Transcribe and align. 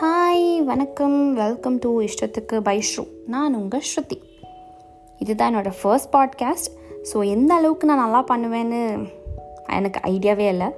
Hi 0.00 0.42
வணக்கம். 0.68 1.34
Welcome 1.34 1.76
to 1.82 1.90
இஷ்டத்துக்கு 2.06 2.56
by 2.66 2.74
ஸ்ரூ 2.88 3.02
நான் 3.34 3.54
உங்கள் 3.54 3.84
ஸ்ருதி. 3.90 4.16
இதுதான் 5.18 5.48
என்னோடய 5.50 5.78
ஃபர்ஸ்ட் 5.78 6.10
பாட்காஸ்ட் 6.16 6.68
ஸோ 7.10 7.16
எந்த 7.34 7.50
அளவுக்கு 7.58 7.88
நான் 7.90 8.02
நல்லா 8.04 8.20
பண்ணுவேன்னு 8.30 8.80
எனக்கு 9.78 10.00
ஐடியாவே 10.12 10.46
இல்லை. 10.54 10.68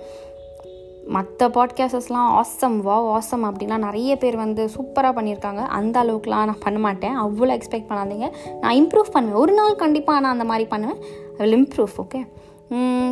மற்ற 1.16 1.48
பாட்காஸ்டர்ஸ்லாம் 1.56 2.30
ஆசம் 2.41 2.80
வா 2.86 2.98
ஆசம் 3.16 3.46
அப்படின்லாம் 3.48 3.86
நிறைய 3.88 4.16
பேர் 4.16 4.36
வந்து 4.45 4.64
சூப்பராக 4.77 5.12
பண்ணியிருக்காங்க. 5.19 5.64
அந்த 5.78 5.96
அளவுக்குலாம் 6.05 6.48
நான் 6.50 6.64
பண்ண 6.66 6.80
மாட்டேன். 6.87 7.16
அவ்வளோ 7.27 7.55
எக்ஸ்பெக்ட் 7.59 7.91
பண்ணாதீங்க. 7.92 8.28
நான் 8.62 8.78
இம்ப்ரூவ் 8.82 9.14
பண்ணுவேன். 9.16 9.41
ஒரு 9.45 9.55
நாள் 9.60 9.80
கண்டிப்பாக 9.84 10.20
நான் 10.20 10.37
அந்த 10.38 10.48
மாதிரி 10.52 10.66
பண்ணுவேன். 10.74 11.00
I 11.37 11.41
will 11.45 11.59
improve 11.60 11.96
okay 12.05 12.20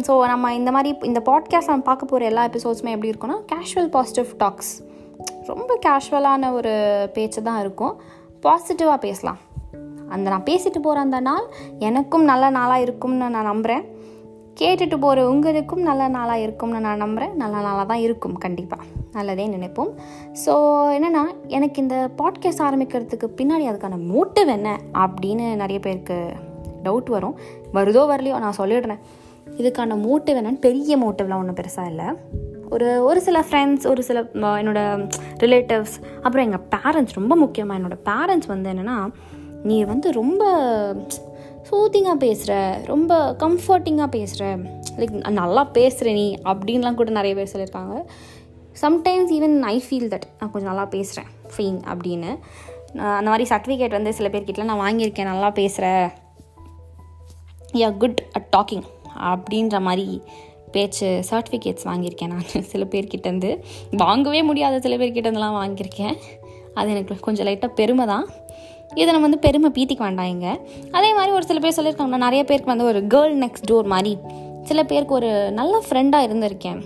so 0.07 0.15
நம்ம 0.33 0.55
இந்த 0.61 0.70
மாதிரி 0.77 0.91
இந்த 1.11 1.23
பாட்காஸ்ட் 1.30 1.73
நம்ம 1.73 1.88
பார்க்க 1.91 2.12
போகிற 2.12 2.29
எல்லா 2.33 2.45
எபிசோட்ஸுமே 2.51 2.95
எப்படி 2.97 3.12
இருக்கும்னா 3.12 3.38
கேஷுவல் 3.52 3.91
பாசிட்டிவ் 3.95 4.30
டாக்ஸ் 4.45 4.75
ரொம்ப 5.47 5.79
கேஷுவலான 5.87 6.52
ஒரு 6.52 6.73
பேச்சு 7.12 7.43
தான் 7.43 7.61
இருக்கும். 7.61 7.95
பாசிட்டிவாக 8.43 8.98
பேசலாம். 8.98 9.39
அந்த 10.09 10.27
நான் 10.30 10.48
பேசிட்டு 10.51 10.80
போகிற 10.83 11.01
அந்த 11.01 11.20
நாள் 11.20 11.47
எனக்கும் 11.79 12.25
நல்ல 12.25 12.51
நாளாக 12.51 12.80
இருக்கும்னு 12.80 13.29
நான் 13.37 13.51
நம்புகிறேன் 13.52 13.84
கேட்டுட்டு 14.61 14.97
போகிற 14.98 15.25
உங்களுக்கும் 15.30 15.83
நல்ல 15.83 16.09
நாளாக 16.09 16.41
இருக்கும்னு 16.41 16.80
நான் 16.80 17.02
நம்புகிறேன் 17.05 17.34
நல்ல 17.37 17.56
நாளாக 17.56 17.87
தான் 17.87 17.98
இருக்கும் 17.98 18.37
கண்டிப்பாக 18.45 18.83
நல்லதே 19.12 19.47
நினைப்போம். 19.47 19.91
ஸோ 20.45 20.52
என்னென்னா 20.97 21.23
எனக்கு 21.47 21.83
இந்த 21.83 21.97
பாட்காஸ்ட் 22.17 22.64
ஆரம்பிக்கிறதுக்கு 22.69 23.28
பின்னாடி 23.37 23.64
அதுக்கான 23.70 23.98
மோட்டிவ் 24.12 24.47
என்ன 24.47 24.78
அப்படின்னு 24.92 25.47
நிறைய 25.62 25.80
பேருக்கு 25.80 26.19
டவுட் 26.83 27.09
வரும். 27.09 27.37
வருதோ 27.73 28.03
வரலையோ 28.12 28.39
நான் 28.39 28.59
சொல்லிடுறேன். 28.59 29.03
இதுக்கான 29.59 29.97
மோட்டிவ் 30.06 30.39
என்னன்னு 30.41 30.61
பெரிய 30.61 30.97
மோட்டிவ்லாம் 30.97 31.42
ஒன்றும் 31.42 31.59
பெருசாக 31.61 31.91
இல்லை. 31.91 32.09
ஒரு 32.70 33.05
ஒரு 33.05 33.20
சில 33.20 33.45
ஃப்ரெண்ட்ஸ் 33.51 33.87
ஒரு 33.87 34.02
சில 34.02 34.20
என்னோடய 34.61 35.09
ரிலேட்டிவ்ஸ் 35.39 35.97
அப்புறம் 36.22 36.45
எங்கள் 36.47 36.64
பேரண்ட்ஸ் 36.75 37.14
ரொம்ப 37.14 37.36
முக்கியமாக 37.36 37.81
என்னோடய 37.81 38.05
பேரண்ட்ஸ் 38.05 38.47
வந்து 38.47 38.70
என்னென்னா 38.72 38.97
நீ 39.62 39.84
வந்து 39.84 40.12
ரொம்ப 40.12 40.45
சூத்திங்காக 41.70 42.14
பேசுகிற 42.14 42.81
ரொம்ப 42.84 43.37
கம்ஃபர்ட்டிங்காக 43.39 44.06
பேசுகிற 44.06 44.56
லைக் 44.98 45.31
நல்லா 45.31 45.64
பேசுகிற 45.64 46.12
நீ 46.12 46.27
அப்படின்லாம் 46.44 46.94
கூட 46.94 47.11
நிறைய 47.11 47.34
பேர் 47.34 47.53
சொல்லியிருக்காங்க. 47.53 47.94
Sometimes 48.83 49.33
even 49.37 49.61
I 49.61 49.77
feel 49.87 50.11
that 50.12 50.27
நான் 50.41 50.50
கொஞ்சம் 50.50 50.70
நல்லா 50.70 50.84
பேசுகிறேன் 50.84 51.31
ஃபீன் 51.56 51.78
அப்படின்னு. 51.92 52.31
நான் 52.92 53.17
அந்த 53.17 53.31
மாதிரி 53.31 53.47
சர்டிஃபிகேட் 53.55 53.97
வந்து 53.98 54.12
சில 54.12 54.28
பேர்கிட்ட 54.28 54.64
நான் 54.64 54.84
வாங்கியிருக்கேன் 54.87 55.31
நல்லா 55.33 55.50
பேசுகிற 55.50 55.87
யா 57.75 57.97
குட் 57.97 58.20
அட் 58.33 58.48
டாக்கிங் 58.56 58.84
அப்படின்ற 59.31 59.81
மாதிரி 59.81 60.22
பேச்சு 60.77 61.08
சர்டிஃபிகேட்ஸ் 61.30 61.84
வாங்கியிருக்கேன் 61.84 62.32
நான். 62.32 62.48
சில 62.72 62.84
பேர்கிட்டேருந்து 62.84 63.50
வாங்கவே 63.96 64.42
முடியாத 64.42 64.80
சில 64.80 64.96
பேர்கிட்டேருந்துலாம் 64.96 65.58
வாங்கியிருக்கேன். 65.60 66.16
அது 66.74 66.91
எனக்கு 66.91 67.20
கொஞ்சம் 67.20 67.46
லைட்டாக 67.46 67.72
பெருமை 67.74 68.06
தான். 68.06 68.27
இதை 68.94 69.04
நம்ம 69.04 69.27
வந்து 69.28 69.38
பெருமை 69.38 69.70
பீத்திக்க 69.70 69.98
வேண்டாம் 69.98 70.27
இங்க. 70.27 70.48
அதே 70.91 71.10
மாதிரி 71.14 71.32
ஒரு 71.32 71.44
சில 71.44 71.58
பேர் 71.58 71.78
சொல்லியிருக்காங்க 71.78 72.16
நிறைய 72.16 72.44
பேருக்கு 72.44 72.72
வந்து 72.74 72.84
ஒரு 72.84 73.00
கேர்ள் 73.14 73.34
நெக்ஸ்ட் 73.44 73.70
டோர் 73.70 73.84
மாதிரி. 73.84 74.12
சில 74.62 74.82
பேருக்கு 74.84 75.14
ஒரு 75.14 75.30
நல்ல 75.52 75.74
ஃப்ரெண்டாக 75.88 76.27
இருந்திருக்கேன். 76.28 76.80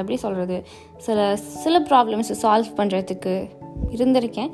எப்படி 0.00 0.16
சொல்கிறது 0.16 0.56
சில 0.96 1.36
சில 1.36 1.76
ப்ராப்ளம்ஸ் 1.80 2.32
சால்வ் 2.42 2.70
பண்ணுறதுக்கு 2.76 3.32
இருந்திருக்கேன். 3.96 4.50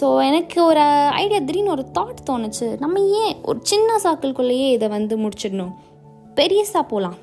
ஸோ 0.00 0.06
எனக்கு 0.26 0.58
ஒரு 0.64 0.80
ஐடியா 1.24 1.38
திடீர்னு 1.38 1.70
ஒரு 1.70 1.84
தாட் 1.98 2.22
தோணுச்சு. 2.30 2.68
நம்ம 2.78 2.98
ஏன் 3.22 3.36
ஒரு 3.42 3.58
சின்ன 3.62 3.98
சாக்கிள்குள்ளேயே 4.04 4.68
இதை 4.70 4.88
வந்து 4.88 5.14
முடிச்சிடணும்? 5.18 5.74
பெரியசாக 6.34 6.84
போகலாம் 6.88 7.16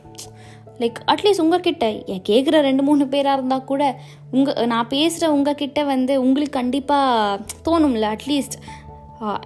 லைக் 0.80 1.00
அட்லீஸ்ட் 1.12 1.42
உங்ககிட்ட 1.42 1.86
என் 2.14 2.26
கேட்குற 2.30 2.50
ரெண்டு 2.50 2.84
மூணு 2.84 3.08
பேராக 3.08 3.38
இருந்தால் 3.38 3.64
கூட 3.64 4.00
உங்கள் 4.32 4.68
நான் 4.68 4.88
பேசுகிற 4.88 5.32
உங்ககிட்ட 5.32 5.84
வந்து 5.84 6.22
உங்களுக்கு 6.22 6.60
கண்டிப்பாக 6.60 7.40
தோணும்ல 7.70 8.08
at least 8.16 8.58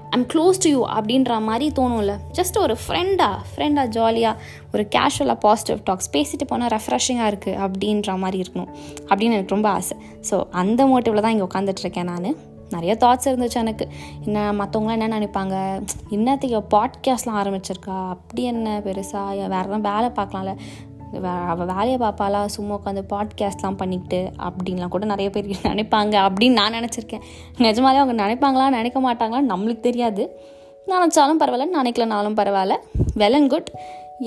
I'm 0.10 0.26
close 0.34 0.60
to 0.60 0.70
you 0.70 0.88
அப்படின்ற 0.88 1.42
மாதிரி 1.42 1.72
தோணும்ல. 1.76 2.14
ஜஸ்ட் 2.34 2.58
ஒரு 2.58 2.78
ஃப்ரெண்டாக 2.88 3.36
ஃப்ரெண்டாக 3.56 3.86
ஜாலியாக 3.88 4.42
ஒரு 4.74 4.88
கேஷுவலாக 4.96 5.40
பாசிட்டிவ் 5.40 5.84
டாக்ஸ் 5.84 6.12
பேசிட்டு 6.14 6.46
போனால் 6.48 6.70
ரெஃப்ரெஷிங்காக 6.70 7.32
இருக்குது 7.32 7.60
அப்படின்ற 7.66 8.18
மாதிரி 8.18 8.44
இருக்கணும் 8.44 8.70
அப்படின்னு 9.08 9.38
எனக்கு 9.38 9.56
ரொம்ப 9.56 9.70
ஆசை. 9.70 9.98
ஸோ 10.30 10.44
அந்த 10.52 10.86
மோட்டிவில் 10.86 11.22
தான் 11.22 11.32
இங்கே 11.32 11.48
உட்காந்துட்ருக்கேன் 11.50 12.04
நான். 12.04 12.56
நிறைய 12.70 12.98
தாட்ஸ் 13.00 13.28
இருந்துச்சு 13.28 13.54
எனக்கு. 13.54 13.88
என்ன 14.26 14.54
மற்றவங்களாம் 14.54 15.00
என்ன 15.00 15.20
நினைப்பாங்க? 15.20 15.56
இன்னத்துக்கு 16.12 16.60
பாட்காஸ்ட்லாம் 16.74 17.38
ஆரம்பிச்சிருக்கா? 17.42 18.10
அப்படி 18.10 18.44
என்ன 18.44 18.80
பெருசாக 18.80 19.28
வேறு 19.28 19.46
எதாவது 19.46 19.82
வேலை 19.82 20.10
பார்க்கலாம்ல. 20.10 20.56
அவள் 21.48 21.66
வேலையை 21.66 21.98
பார்ப்பாளா 21.98 22.46
சும்மா 22.46 22.80
உட்காந்து 22.84 23.04
பாட்காஸ்ட்லாம் 23.10 23.78
பண்ணிக்கிட்டு 23.78 24.32
அப்படின்லாம் 24.38 24.88
கூட 24.88 25.06
நிறைய 25.06 25.30
பேர் 25.30 25.46
நினைப்பாங்க 25.64 26.16
அப்படின்னு 26.28 26.52
நான் 26.52 26.74
நினச்சிருக்கேன். 26.74 27.22
நிஜமாலே 27.58 28.02
அவங்க 28.02 28.28
நினைப்பாங்களா 28.28 28.70
நினைக்க 28.70 29.14
மாட்டாங்களா 29.14 29.42
நம்மளுக்கு 29.54 29.80
தெரியாது. 29.80 30.40
நினச்சாலும் 30.88 31.40
பரவாயில்ல 31.40 31.68
நினைக்கலனாலும் 31.82 32.36
பரவாயில்ல. 32.36 32.76
வெல் 33.18 33.34
அண்ட் 33.34 33.50
குட் 33.50 33.72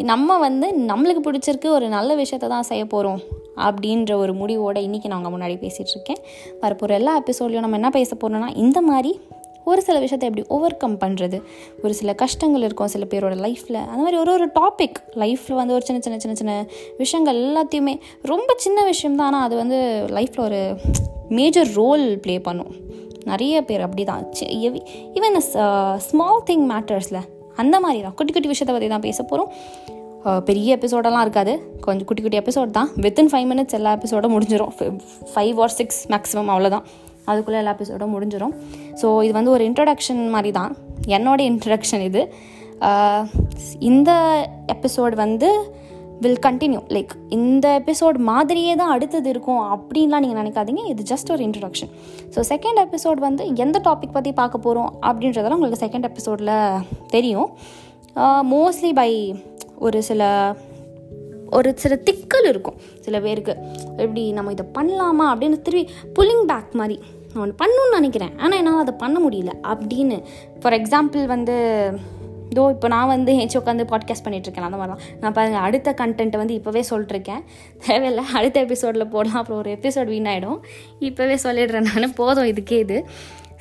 நம்ம 0.02 0.38
வந்து 0.38 0.74
நம்மளுக்கு 0.78 1.22
பிடிச்சிருக்கு 1.24 1.66
ஒரு 1.66 1.88
நல்ல 1.88 2.16
விஷயத்த 2.16 2.48
தான் 2.48 2.62
செய்ய 2.62 2.84
போகிறோம் 2.84 3.20
அப்படின்ற 3.56 4.12
ஒரு 4.12 4.34
முடிவோடு 4.34 4.80
இன்றைக்கி 4.80 5.06
நான் 5.06 5.24
உங்கள் 5.24 5.40
முன்னாடி 5.40 5.56
பேசிகிட்ருக்கேன் 5.58 6.20
வரப்போகிற 6.60 6.88
எல்லா 6.88 7.20
எபிசோட்லையும் 7.20 7.60
நம்ம 7.60 7.76
என்ன 7.76 7.90
பேச 7.90 8.16
போகிறோம்னா 8.16 8.56
இந்த 8.56 8.80
மாதிரி 8.82 9.20
ஒரு 9.64 9.80
சில 9.86 9.96
விஷயத்தை 10.04 10.26
எப்படி 10.28 10.44
ஓவர் 10.56 10.76
கம் 10.82 10.96
பண்ணுறது 11.02 11.38
ஒரு 11.82 11.92
சில 12.00 12.12
கஷ்டங்கள் 12.22 12.64
இருக்கும் 12.66 12.90
சில 12.94 13.04
பேரோட 13.12 13.34
லைஃப்பில் 13.46 13.80
அந்த 13.90 14.00
மாதிரி 14.04 14.20
ஒரு 14.22 14.32
ஒரு 14.36 14.46
டாபிக் 14.60 14.98
லைஃப்பில் 15.22 15.58
வந்து 15.60 15.74
ஒரு 15.78 15.84
சின்ன 15.88 16.00
சின்ன 16.06 16.18
சின்ன 16.24 16.36
சின்ன 16.40 16.54
விஷயங்கள் 17.02 17.40
எல்லாத்தையுமே 17.44 17.94
ரொம்ப 18.32 18.54
சின்ன 18.64 18.84
விஷயம் 18.92 19.18
தான் 19.20 19.28
ஆனால் 19.30 19.46
அது 19.48 19.56
வந்து 19.62 19.78
லைஃப்பில் 20.18 20.46
ஒரு 20.48 20.60
மேஜர் 21.38 21.70
ரோல் 21.80 22.06
ப்ளே 22.24 22.36
பண்ணும். 22.48 22.72
நிறைய 23.30 23.56
பேர் 23.68 23.84
அப்படி 23.86 24.04
தான் 24.10 24.22
ஈவன் 25.18 25.38
ஸ்மால் 26.08 26.42
திங் 26.50 26.64
மேட்டர்ஸில் 26.72 27.20
அந்த 27.62 27.76
மாதிரி 27.84 28.00
தான். 28.04 28.14
குட்டி 28.18 28.32
குட்டி 28.32 28.50
விஷயத்தை 28.52 28.74
பற்றி 28.74 28.88
தான் 28.92 29.06
பேச 29.06 29.22
போகிறோம் 29.22 29.50
பெரிய 30.48 30.76
எபிசோடெல்லாம் 30.78 31.24
இருக்காது. 31.26 31.52
கொஞ்சம் 31.84 32.06
குட்டி 32.08 32.22
குட்டி 32.22 32.38
எபிசோட் 32.40 32.70
தான். 32.78 32.88
வித்தின் 33.04 33.30
ஃபைவ் 33.32 33.46
மினிட்ஸ் 33.52 33.76
எல்லா 33.78 33.92
எபிசோடும் 33.98 34.34
முடிஞ்சிடும் 34.36 34.74
ஃபைவ் 35.34 35.60
ஆர் 35.64 35.74
சிக்ஸ் 35.78 36.00
மேக்ஸிமம் 36.14 36.50
அவ்வளோதான் 36.54 36.86
அதுக்குள்ளே 37.32 37.60
எல்லா 37.62 37.74
எபிசோடும் 37.76 38.14
முடிஞ்சிடும் 38.16 38.54
ஸோ 39.02 39.08
இது 39.26 39.34
வந்து 39.38 39.54
ஒரு 39.56 39.64
இன்ட்ரடக்ஷன் 39.70 40.22
மாதிரி 40.36 40.52
தான் 40.60 40.72
என்னோட 41.16 41.40
இன்ட்ரடக்ஷன் 41.50 42.04
இது. 42.08 42.22
இந்த 43.90 44.10
எபிசோட் 44.74 45.14
வந்து 45.24 45.50
வில் 46.24 46.40
கண்டினியூ 46.46 46.80
லைக் 46.94 47.12
இந்த 47.36 47.66
எபிசோட் 47.80 48.16
மாதிரியே 48.30 48.72
தான் 48.80 48.92
அடுத்தது 48.94 49.28
இருக்கும் 49.34 49.60
அப்படின்லாம் 49.74 50.22
நீங்கள் 50.24 50.40
நினைக்காதீங்க. 50.40 50.82
இது 50.92 51.02
ஜஸ்ட் 51.12 51.30
ஒரு 51.34 51.42
இன்ட்ரடக்ஷன் 51.46 51.92
ஸோ 52.34 52.42
செகண்ட் 52.52 52.80
எபிசோட் 52.86 53.20
வந்து 53.26 53.44
எந்த 53.64 53.76
டாபிக் 53.86 54.16
பற்றி 54.16 54.32
பார்க்க 54.40 54.64
போகிறோம் 54.66 54.90
அப்படின்றதெல்லாம் 55.08 55.60
உங்களுக்கு 55.60 55.84
செகண்ட் 55.84 56.08
எபிசோடில் 56.10 56.52
தெரியும். 57.14 57.48
மோஸ்ட்லி 58.52 58.92
பை 59.00 59.10
ஒரு 59.86 59.98
சில 60.10 60.22
ஒரு 61.58 61.70
சில 61.82 61.94
திக்கல் 62.08 62.46
இருக்கும். 62.50 62.76
சில 63.06 63.16
பேருக்கு. 63.24 63.54
எப்படி 64.02 64.22
நம்ம 64.36 64.52
இதை 64.56 64.66
பண்ணலாமா 64.76 65.24
அப்படின்னு 65.30 65.58
திரும்பி 65.66 65.84
புல்லிங் 66.16 66.44
பேக் 66.50 66.76
மாதிரி. 66.80 66.98
நான் 67.34 67.42
ஒன்று 67.44 67.60
பண்ணணும்னு 67.62 67.98
நினைக்கிறேன். 67.98 68.32
ஆனால் 68.38 68.58
என்னால் 68.58 68.82
அதை 68.84 68.94
பண்ண 68.98 69.18
முடியல. 69.26 69.52
அப்படின்னு 69.72 70.16
ஃபார் 70.60 70.76
எக்ஸாம்பிள் 70.80 71.24
வந்து 71.34 71.56
இதோ 72.52 72.62
இப்போ 72.74 72.88
நான் 72.88 73.10
வந்து 73.12 73.32
ஏச்சு 73.40 73.56
உட்காந்து 73.58 73.84
பாட்காஸ்ட் 73.90 74.24
பண்ணிகிட்ருக்கேன் 74.24 74.66
அந்த 74.68 74.78
மாதிரிலாம். 74.78 75.02
நான் 75.20 75.34
பாருங்கள் 75.36 75.64
அடுத்த 75.66 75.94
கண்டென்ட்டை 76.00 76.36
வந்து 76.36 76.54
இப்போவே 76.60 76.82
சொல்லிட்டுருக்கேன். 76.90 77.42
தேவையில்லை 77.86 78.24
அடுத்த 78.38 78.56
எபிசோடில் 78.60 79.06
போடலாம். 79.06 79.36
அப்புறம் 79.36 79.60
ஒரு 79.60 79.70
எபிசோட் 79.70 80.10
வீணாயிடும் 80.14 80.58
இப்போவே 81.00 81.36
சொல்லிடுறேன் 81.44 81.86
நான். 81.90 82.14
போதும் 82.14 82.44
இதுக்கே 82.44 82.78
இது. 82.86 82.98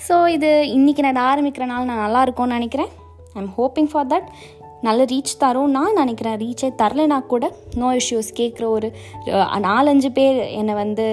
ஸோ 0.07 0.27
இது 0.27 0.49
இன்றைக்கி 0.77 1.03
நான் 1.05 1.13
இதை 1.15 1.23
ஆரம்பிக்கிறனால 1.31 1.85
நான் 1.89 2.03
நல்லா 2.05 2.21
இருக்கும்னு 2.21 2.53
நினைக்கிறேன். 2.53 2.89
I 3.33 3.41
am 3.41 3.53
hoping 3.57 3.89
for 3.91 4.07
that 4.07 4.27
நல்ல 4.81 5.03
ரீச் 5.03 5.35
தரும் 5.37 5.75
நான் 5.77 5.93
நினைக்கிறேன். 5.93 6.37
ரீச்சே 6.37 6.69
தரலைனா 6.81 7.19
கூட 7.33 7.45
நோ 7.75 7.89
இஷ்யூஸ் 7.93 8.31
கேட்குற 8.35 8.65
ஒரு 8.77 8.89
நாலஞ்சு 9.69 10.11
பேர் 10.17 10.39
என்னை 10.59 10.73
வந்து 10.73 11.07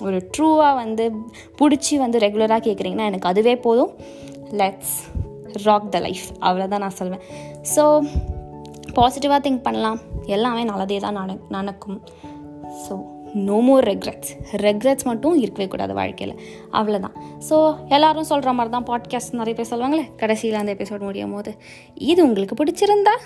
ஒரு 0.00 0.28
ட்ரூவாக 0.36 0.74
வந்து 0.74 1.12
பிடிச்சி 1.58 1.96
வந்து 1.96 2.18
ரெகுலராக 2.18 2.60
கேட்குறீங்கன்னா 2.66 3.08
எனக்கு 3.10 3.28
அதுவே 3.28 3.56
போதும். 3.56 3.92
லெட்ஸ் 4.60 4.96
ராக் 5.66 5.90
த 5.90 5.98
லைஃப் 5.98 6.26
அவ்வளோதான் 6.40 6.84
நான் 6.84 6.98
சொல்வேன். 7.00 7.22
ஸோ 7.74 8.06
பாசிட்டிவாக 8.96 9.40
திங்க் 9.46 9.62
பண்ணலாம். 9.62 10.00
எல்லாமே 10.26 10.64
நல்லதே 10.64 10.98
தான் 10.98 11.12
நட 11.12 11.36
நடக்கும். 11.48 12.00
So 12.84 13.16
no 13.34 13.60
more 13.60 13.84
regrets 13.84 14.30
regrets 14.52 15.04
மட்டும் 15.04 15.38
இருக்கவே 15.38 15.68
கூடாது 15.68 15.94
வாழ்க்கையில். 15.94 16.38
அவ்வளோதான் 16.72 17.16
ஸோ 17.48 17.76
எல்லாரும் 17.88 18.24
சொல்கிற 18.24 18.52
மாதிரி 18.52 18.74
தான் 18.76 18.88
பாட்காஸ்ட் 18.90 19.32
நிறைய 19.32 19.56
பேர் 19.58 19.70
சொல்லுவாங்களே 19.72 20.06
கடைசியில் 20.16 20.54
அந்த 20.54 20.74
எபிசோட் 20.74 21.00
முடியும் 21.00 21.32
போது. 21.32 21.52
இது 21.94 22.22
உங்களுக்கு 22.26 22.64
பிடிச்சிருந்தா 22.64 23.16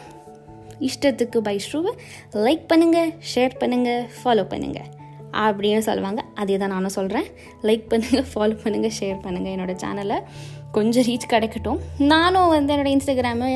இஷ்டத்துக்கு 0.80 1.38
பை 1.38 1.60
ஷ்ரூவை 1.66 1.92
லைக் 2.32 2.66
பண்ணுங்கள் 2.72 3.12
ஷேர் 3.34 3.60
பண்ணுங்கள் 3.60 4.02
ஃபாலோ 4.18 4.44
பண்ணுங்கள் 4.54 4.90
அப்படின்னு 5.44 5.82
சொல்லுவாங்க. 5.88 6.20
அதே 6.34 6.56
தான் 6.62 6.72
நானும் 6.74 6.96
சொல்கிறேன் 6.98 7.26
லைக் 7.68 7.86
பண்ணுங்கள் 7.92 8.26
ஃபாலோ 8.32 8.56
பண்ணுங்கள் 8.64 8.94
ஷேர் 8.98 9.18
பண்ணுங்கள் 9.24 9.54
என்னோடய 9.54 9.76
சேனலை 9.84 10.18
கொஞ்சம் 10.76 11.06
ரீச் 11.08 11.32
கிடைக்கட்டும். 11.32 11.80
நானும் 12.12 12.52
வந்து 12.54 12.74
என்னோடய 12.74 12.94
இன்ஸ்டாகிராமு 12.96 13.48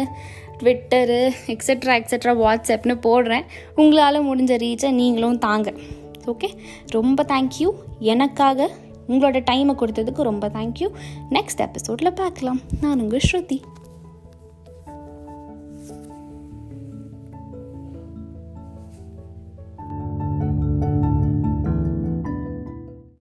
ட்விட்டரு 0.61 1.20
எக்ஸட்ரா 1.55 1.94
எக்ஸட்ரா 2.00 2.32
வாட்ஸ்அப்னு 2.43 2.94
போடுறேன். 3.06 3.46
உங்களால் 3.82 4.26
முடிஞ்ச 4.28 4.55
ரீச்சை 4.64 4.90
நீங்களும் 5.00 5.38
தாங்க. 5.46 5.73
ஓகே 6.32 6.50
ரொம்ப 6.96 7.25
தேங்க்யூ 7.32 7.69
எனக்காக 8.12 8.69
உங்களோட 9.08 9.40
டைமை 9.50 9.75
கொடுத்ததுக்கு 9.81 10.29
ரொம்ப 10.31 10.46
தேங்க்யூ 10.55 10.88
நெக்ஸ்ட் 11.37 11.64
எபிசோடில் 11.67 12.19
பார்க்கலாம். 12.22 12.61
நான் 12.81 13.00
உங்கள் 13.00 13.25
ஸ்ருதி. 13.26 13.58